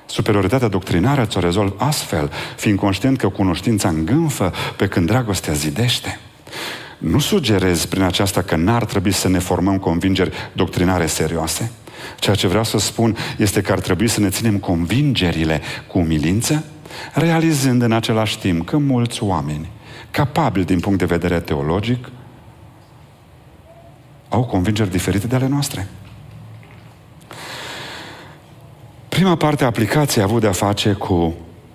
[0.06, 6.18] Superioritatea doctrinară ți-o rezolv astfel, fiind conștient că cunoștința îngânfă pe când dragostea zidește.
[6.98, 11.70] Nu sugerez prin aceasta că n-ar trebui să ne formăm convingeri doctrinare serioase.
[12.18, 16.64] Ceea ce vreau să spun este că ar trebui să ne ținem convingerile cu umilință,
[17.14, 19.68] realizând în același timp că mulți oameni
[20.10, 22.08] capabili din punct de vedere teologic
[24.28, 25.88] au convingeri diferite de ale noastre.
[29.08, 31.34] Prima parte a aplicației a avut de-a face cu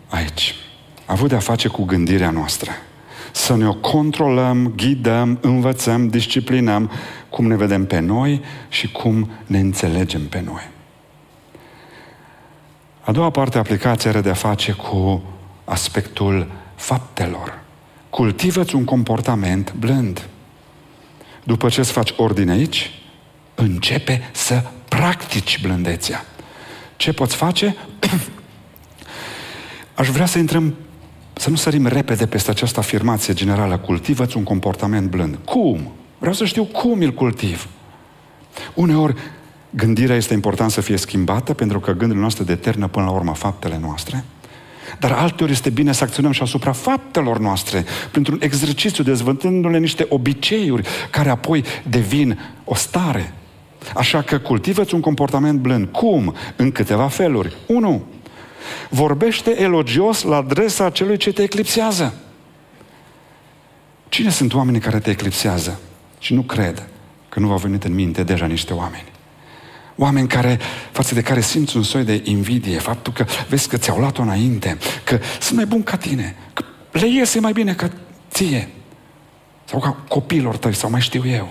[0.09, 0.55] aici.
[1.05, 2.71] A avut de-a face cu gândirea noastră.
[3.31, 6.91] Să ne o controlăm, ghidăm, învățăm, disciplinăm
[7.29, 10.69] cum ne vedem pe noi și cum ne înțelegem pe noi.
[13.11, 15.23] A doua parte a aplicației are de-a face cu
[15.63, 17.59] aspectul faptelor.
[18.09, 20.27] Cultivă-ți un comportament blând.
[21.43, 22.91] După ce îți faci ordine aici,
[23.55, 26.25] începe să practici blândețea.
[26.97, 27.75] Ce poți face?
[29.93, 30.75] Aș vrea să intrăm,
[31.33, 33.77] să nu sărim repede peste această afirmație generală.
[33.77, 35.37] Cultivă-ți un comportament blând.
[35.45, 35.91] Cum?
[36.17, 37.67] Vreau să știu cum îl cultiv.
[38.73, 39.15] Uneori
[39.71, 43.77] Gândirea este important să fie schimbată pentru că gândurile noastre deternă până la urmă faptele
[43.81, 44.23] noastre.
[44.99, 50.87] Dar alteori este bine să acționăm și asupra faptelor noastre, printr-un exercițiu, dezvântându-le niște obiceiuri
[51.09, 53.33] care apoi devin o stare.
[53.95, 55.87] Așa că cultivă-ți un comportament blând.
[55.87, 56.35] Cum?
[56.55, 57.55] În câteva feluri.
[57.67, 58.03] 1.
[58.89, 62.13] Vorbește elogios la adresa celui ce te eclipsează.
[64.09, 65.79] Cine sunt oamenii care te eclipsează?
[66.19, 66.87] Și nu cred
[67.29, 69.10] că nu v-au venit în minte deja niște oameni.
[70.03, 70.59] Oameni care,
[70.91, 74.77] față de care simți un soi de invidie, faptul că vezi că ți-au luat-o înainte,
[75.03, 77.89] că sunt mai bun ca tine, că le iese mai bine ca
[78.31, 78.69] ție,
[79.65, 81.49] sau ca copiilor tăi, sau mai știu eu.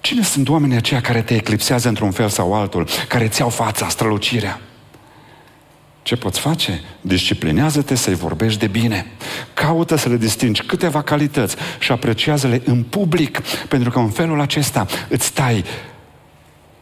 [0.00, 4.60] Cine sunt oamenii aceia care te eclipsează într-un fel sau altul, care ți-au fața, strălucirea?
[6.02, 6.80] Ce poți face?
[7.00, 9.06] Disciplinează-te să-i vorbești de bine.
[9.54, 14.86] Caută să le distingi câteva calități și apreciază-le în public, pentru că în felul acesta
[15.08, 15.64] îți tai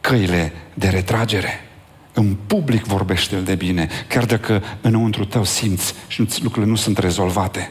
[0.08, 1.64] căile de retragere.
[2.12, 6.98] În public vorbește el de bine, chiar dacă înăuntru tău simți și lucrurile nu sunt
[6.98, 7.70] rezolvate.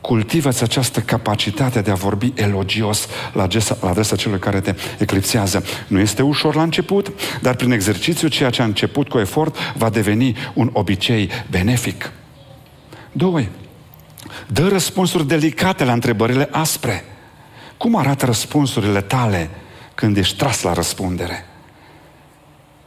[0.00, 5.64] Cultivă-ți această capacitate de a vorbi elogios la adresa, la adresa celor care te eclipsează.
[5.86, 9.90] Nu este ușor la început, dar prin exercițiu ceea ce a început cu efort va
[9.90, 12.12] deveni un obicei benefic.
[13.12, 13.48] Doi,
[14.46, 17.04] dă răspunsuri delicate la întrebările aspre.
[17.76, 19.50] Cum arată răspunsurile tale
[19.96, 21.46] când ești tras la răspundere?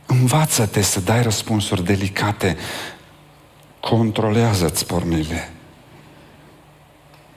[0.05, 2.57] Învață-te să dai răspunsuri delicate.
[3.79, 5.51] Controlează-ți pornile.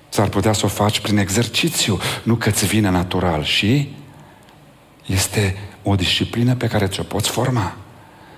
[0.09, 3.45] S-ar putea să o faci prin exercițiu, nu că ți vine natural.
[3.45, 3.95] Și
[5.07, 7.77] este o disciplină pe care ți-o poți forma.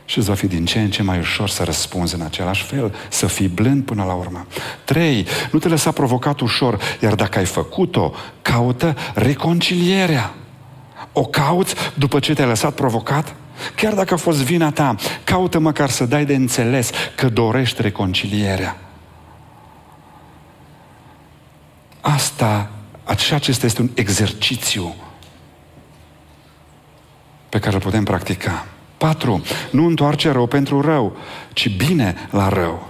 [0.05, 2.94] Și îți va fi din ce în ce mai ușor să răspunzi în același fel,
[3.09, 4.47] să fii blând până la urmă.
[4.85, 10.35] Trei, nu te lăsa provocat ușor, iar dacă ai făcut-o, caută reconcilierea.
[11.16, 13.35] O cauți după ce te-ai lăsat provocat?
[13.77, 18.77] Chiar dacă a fost vina ta, caută măcar să dai de înțeles că dorești reconcilierea.
[22.00, 22.70] Asta,
[23.05, 24.94] așa acesta este un exercițiu
[27.48, 28.66] pe care îl putem practica.
[28.96, 31.16] Patru, nu întoarce rău pentru rău,
[31.53, 32.88] ci bine la rău.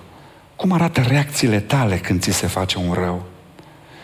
[0.57, 3.23] Cum arată reacțiile tale când ți se face un rău?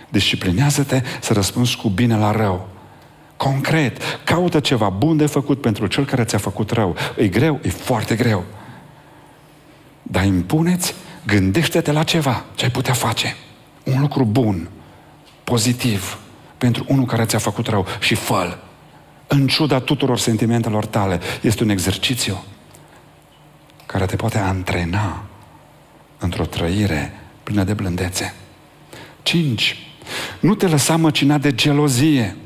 [0.08, 2.68] Disciplinează-te să răspunzi cu bine la rău.
[3.40, 6.96] Concret, caută ceva bun de făcut pentru cel care ți-a făcut rău.
[7.16, 7.60] E greu?
[7.62, 8.44] E foarte greu.
[10.02, 10.94] Dar impuneți,
[11.26, 13.36] gândește-te la ceva ce ai putea face.
[13.84, 14.68] Un lucru bun,
[15.44, 16.18] pozitiv,
[16.58, 18.58] pentru unul care ți-a făcut rău și fă
[19.26, 22.44] În ciuda tuturor sentimentelor tale, este un exercițiu
[23.86, 25.24] care te poate antrena
[26.18, 28.34] într-o trăire plină de blândețe.
[29.22, 29.89] 5.
[30.40, 32.36] Nu te lăsa măcinat de gelozie.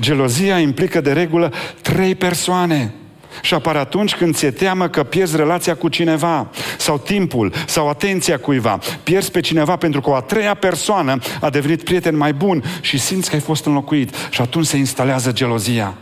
[0.00, 2.94] Gelozia implică de regulă trei persoane.
[3.42, 8.38] Și apare atunci când ți-e teamă că pierzi relația cu cineva, sau timpul, sau atenția
[8.38, 8.78] cuiva.
[9.02, 12.98] Pierzi pe cineva pentru că o a treia persoană a devenit prieten mai bun și
[12.98, 14.14] simți că ai fost înlocuit.
[14.30, 15.94] Și atunci se instalează gelozia.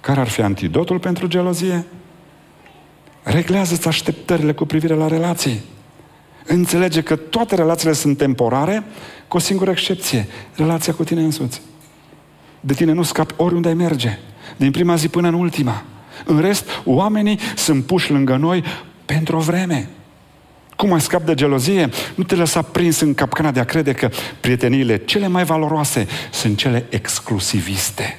[0.00, 1.84] Care ar fi antidotul pentru gelozie?
[3.22, 5.60] Reglează-ți așteptările cu privire la relații.
[6.46, 8.84] Înțelege că toate relațiile sunt temporare,
[9.28, 10.26] cu o singură excepție.
[10.54, 11.62] Relația cu tine însuți.
[12.60, 14.18] De tine nu scapi oriunde ai merge.
[14.56, 15.82] Din prima zi până în ultima.
[16.24, 18.64] În rest, oamenii sunt puși lângă noi
[19.04, 19.88] pentru o vreme.
[20.76, 21.88] Cum mai scap de gelozie?
[22.14, 26.56] Nu te lăsa prins în capcana de a crede că prieteniile cele mai valoroase sunt
[26.56, 28.18] cele exclusiviste.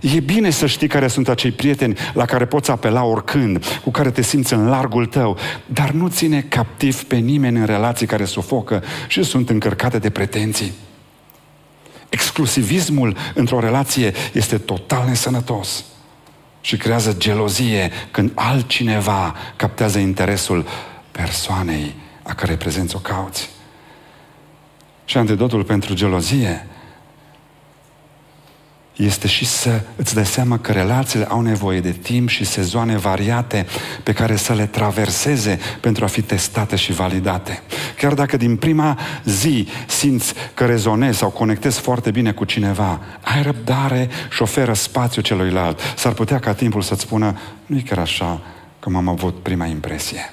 [0.00, 4.10] E bine să știi care sunt acei prieteni la care poți apela oricând, cu care
[4.10, 8.82] te simți în largul tău, dar nu ține captiv pe nimeni în relații care sufocă
[9.08, 10.72] și sunt încărcate de pretenții.
[12.08, 15.84] Exclusivismul într-o relație este total nesănătos
[16.60, 20.66] și creează gelozie când altcineva captează interesul
[21.10, 23.50] persoanei a care prezenți o cauți.
[25.04, 26.66] Și antidotul pentru gelozie
[28.96, 33.66] este și să îți dai seama că relațiile au nevoie de timp și sezoane variate
[34.02, 37.62] pe care să le traverseze pentru a fi testate și validate.
[37.96, 43.42] Chiar dacă din prima zi simți că rezonezi sau conectezi foarte bine cu cineva, ai
[43.42, 45.80] răbdare și oferă spațiu celuilalt.
[45.96, 48.40] S-ar putea ca timpul să-ți spună, nu e chiar așa
[48.80, 50.32] cum am avut prima impresie.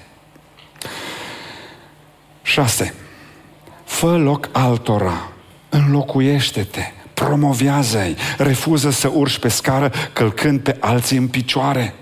[2.42, 2.94] 6.
[3.84, 5.30] Fă loc altora.
[5.70, 6.92] Înlocuiește-te
[7.26, 11.94] promovează-i, refuză să urci pe scară călcând pe alții în picioare.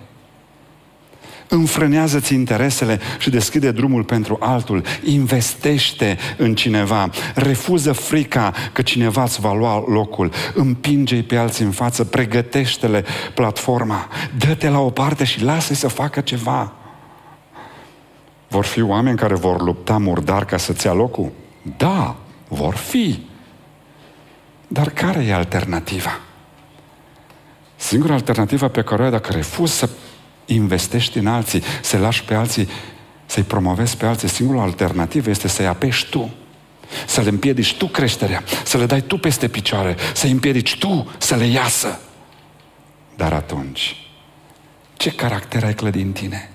[1.47, 4.83] Înfrânează-ți interesele și deschide drumul pentru altul.
[5.03, 7.09] Investește în cineva.
[7.35, 10.31] Refuză frica că cineva îți va lua locul.
[10.53, 12.03] Împinge-i pe alții în față.
[12.03, 14.07] Pregătește-le platforma.
[14.37, 16.73] Dă-te la o parte și lasă-i să facă ceva.
[18.47, 21.31] Vor fi oameni care vor lupta murdar ca să-ți ia locul?
[21.77, 22.15] Da,
[22.47, 23.28] vor fi.
[24.71, 26.19] Dar care e alternativa?
[27.75, 29.89] Singura alternativă pe care o ai dacă refuzi să
[30.45, 32.69] investești în alții, să lași pe alții,
[33.25, 36.33] să-i promovezi pe alții, singura alternativă este să-i apeși tu.
[37.07, 41.35] Să le împiedici tu creșterea, să le dai tu peste picioare, să-i împiedici tu să
[41.35, 41.99] le iasă.
[43.15, 43.95] Dar atunci,
[44.97, 46.49] ce caracter ai clădit în tine?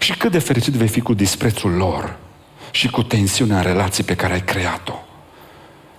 [0.00, 2.18] Și cât de fericit vei fi cu disprețul lor
[2.70, 4.94] și cu tensiunea în relații pe care ai creat-o.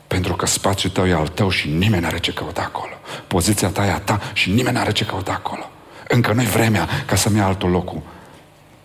[0.08, 2.94] Pentru că spațiul tău e al tău și nimeni are ce căuta acolo.
[3.28, 5.70] Poziția ta e a ta și nimeni are ce căuta acolo.
[6.08, 8.02] Încă nu-i vremea ca să-mi ia altul locul.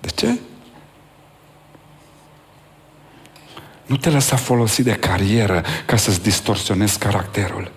[0.00, 0.38] De ce?
[3.86, 7.72] Nu te lăsa folosi de carieră ca să-ți distorsionezi caracterul.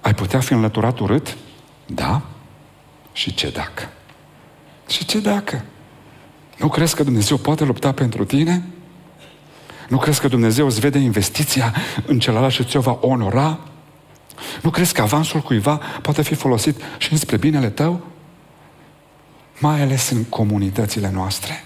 [0.00, 1.36] Ai putea fi înlăturat urât?
[1.86, 2.22] Da.
[3.12, 3.88] Și ce dacă?
[4.88, 5.64] Și ce dacă?
[6.56, 8.62] Nu crezi că Dumnezeu poate lupta pentru tine?
[9.92, 11.74] Nu crezi că Dumnezeu îți vede investiția
[12.06, 13.58] în celălalt și ți-o va onora?
[14.62, 18.06] Nu crezi că avansul cuiva poate fi folosit și înspre binele tău?
[19.58, 21.64] Mai ales în comunitățile noastre.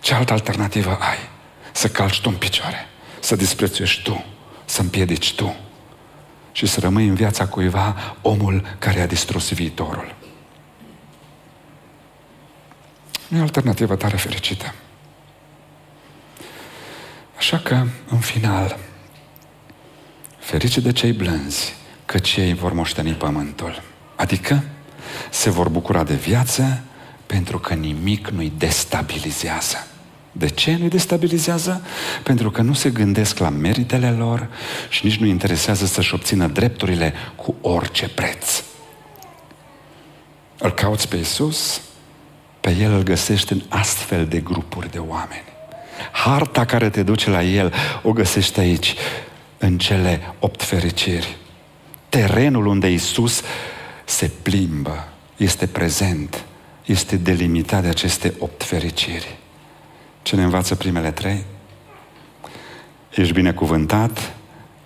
[0.00, 1.18] Ce altă alternativă ai?
[1.72, 2.86] Să calci tu în picioare,
[3.20, 4.24] să disprețuiești tu,
[4.64, 5.56] să împiedici tu
[6.52, 10.14] și să rămâi în viața cuiva omul care a distrus viitorul.
[13.28, 14.74] Nu e alternativă tare fericită.
[17.44, 18.78] Așa că, în final,
[20.38, 21.74] ferice de cei blânzi,
[22.06, 23.82] că cei vor moșteni pământul.
[24.16, 24.62] Adică
[25.30, 26.82] se vor bucura de viață
[27.26, 29.86] pentru că nimic nu-i destabilizează.
[30.32, 31.84] De ce nu-i destabilizează?
[32.22, 34.48] Pentru că nu se gândesc la meritele lor
[34.88, 38.62] și nici nu interesează să-și obțină drepturile cu orice preț.
[40.58, 41.80] Îl cauți pe Iisus,
[42.60, 45.53] pe El îl găsești în astfel de grupuri de oameni.
[46.12, 47.72] Harta care te duce la El
[48.02, 48.94] o găsești aici,
[49.58, 51.36] în cele opt fericiri.
[52.08, 53.42] Terenul unde Isus
[54.04, 56.44] se plimbă, este prezent,
[56.84, 59.38] este delimitat de aceste opt fericiri.
[60.22, 61.44] Ce ne învață primele trei?
[63.14, 64.34] Ești binecuvântat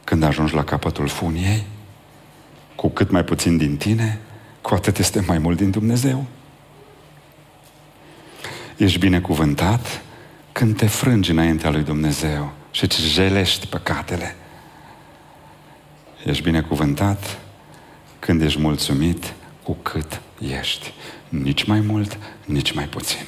[0.04, 1.66] când ajungi la capătul funiei,
[2.74, 4.18] cu cât mai puțin din tine,
[4.60, 6.24] cu atât este mai mult din Dumnezeu.
[8.76, 10.02] Ești binecuvântat
[10.58, 14.36] când te frângi înaintea lui Dumnezeu și îți jelești păcatele.
[16.24, 17.38] Ești binecuvântat
[18.18, 19.32] când ești mulțumit
[19.62, 20.20] cu cât
[20.60, 20.92] ești.
[21.28, 23.24] Nici mai mult, nici mai puțin.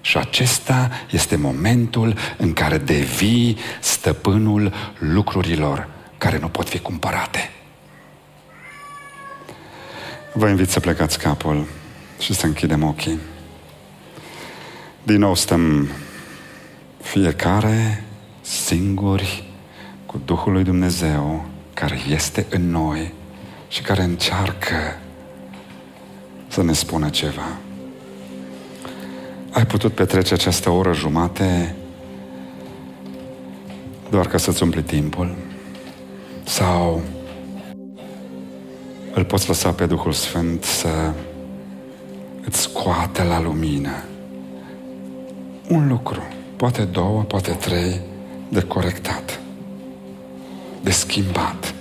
[0.00, 5.88] Și acesta este momentul în care devii stăpânul lucrurilor
[6.18, 7.50] care nu pot fi cumpărate.
[10.32, 11.66] Vă invit să plecați capul
[12.18, 13.18] și să închidem ochii.
[15.02, 15.88] Din nou stăm
[17.10, 18.04] fiecare
[18.40, 19.44] singuri
[20.06, 21.44] cu Duhul lui Dumnezeu
[21.74, 23.12] care este în noi
[23.68, 24.98] și care încearcă
[26.48, 27.58] să ne spună ceva.
[29.50, 31.74] Ai putut petrece această oră jumate
[34.10, 35.36] doar ca să-ți umpli timpul?
[36.44, 37.02] Sau
[39.14, 41.12] îl poți lăsa pe Duhul Sfânt să
[42.46, 44.04] îți scoate la lumină
[45.68, 46.22] un lucru,
[46.60, 48.00] poate două, poate trei,
[48.48, 49.40] de corectat,
[50.82, 51.74] de schimbat.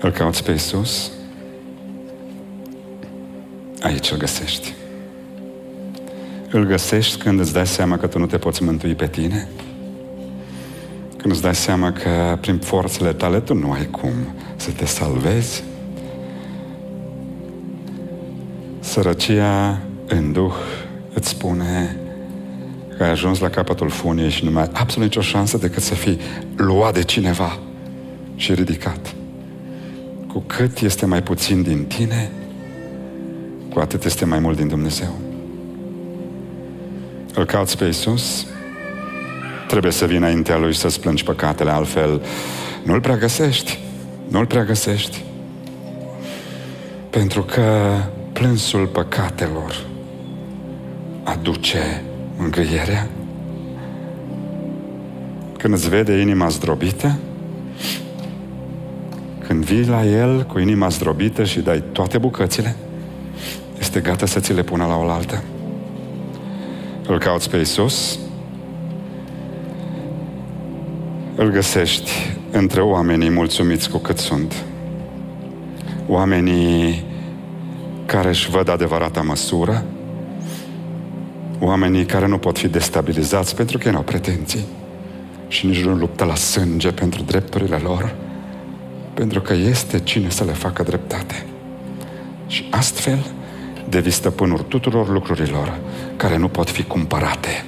[0.00, 1.10] Îl cauți pe Iisus?
[3.80, 4.72] Aici îl găsești.
[6.50, 9.48] Îl găsești când îți dai seama că tu nu te poți mântui pe tine?
[11.16, 14.12] Când îți dai seama că prin forțele tale tu nu ai cum
[14.56, 15.62] să te salvezi?
[18.92, 20.52] Sărăcia în Duh
[21.12, 21.96] îți spune
[22.96, 25.94] că ai ajuns la capătul funiei și nu mai ai absolut nicio șansă decât să
[25.94, 26.20] fii
[26.56, 27.58] luat de cineva
[28.36, 29.14] și ridicat.
[30.32, 32.30] Cu cât este mai puțin din tine,
[33.70, 35.18] cu atât este mai mult din Dumnezeu.
[37.34, 38.46] Îl cauți pe Iisus,
[39.68, 42.22] trebuie să vii înaintea Lui să-ți plângi păcatele, altfel
[42.84, 43.78] nu-L prea găsești.
[44.28, 45.22] Nu-L prea găsești.
[47.10, 47.96] Pentru că
[48.32, 49.86] plânsul păcatelor
[51.22, 52.02] aduce
[52.36, 53.08] mângâierea.
[55.58, 57.18] Când îți vede inima zdrobită,
[59.46, 62.76] când vii la El cu inima zdrobită și dai toate bucățile,
[63.78, 65.42] este gata să ți le pună la oaltă.
[67.06, 68.18] Îl cauți pe Isus,
[71.34, 72.10] îl găsești
[72.50, 74.54] între oamenii mulțumiți cu cât sunt.
[76.06, 77.04] Oamenii
[78.06, 79.84] care își văd adevărata măsură,
[81.60, 84.64] oamenii care nu pot fi destabilizați pentru că ei nu au pretenții
[85.48, 88.14] și nici nu luptă la sânge pentru drepturile lor,
[89.14, 91.46] pentru că este cine să le facă dreptate.
[92.46, 93.26] Și astfel
[93.88, 95.78] devii stăpânul tuturor lucrurilor
[96.16, 97.64] care nu pot fi cumpărate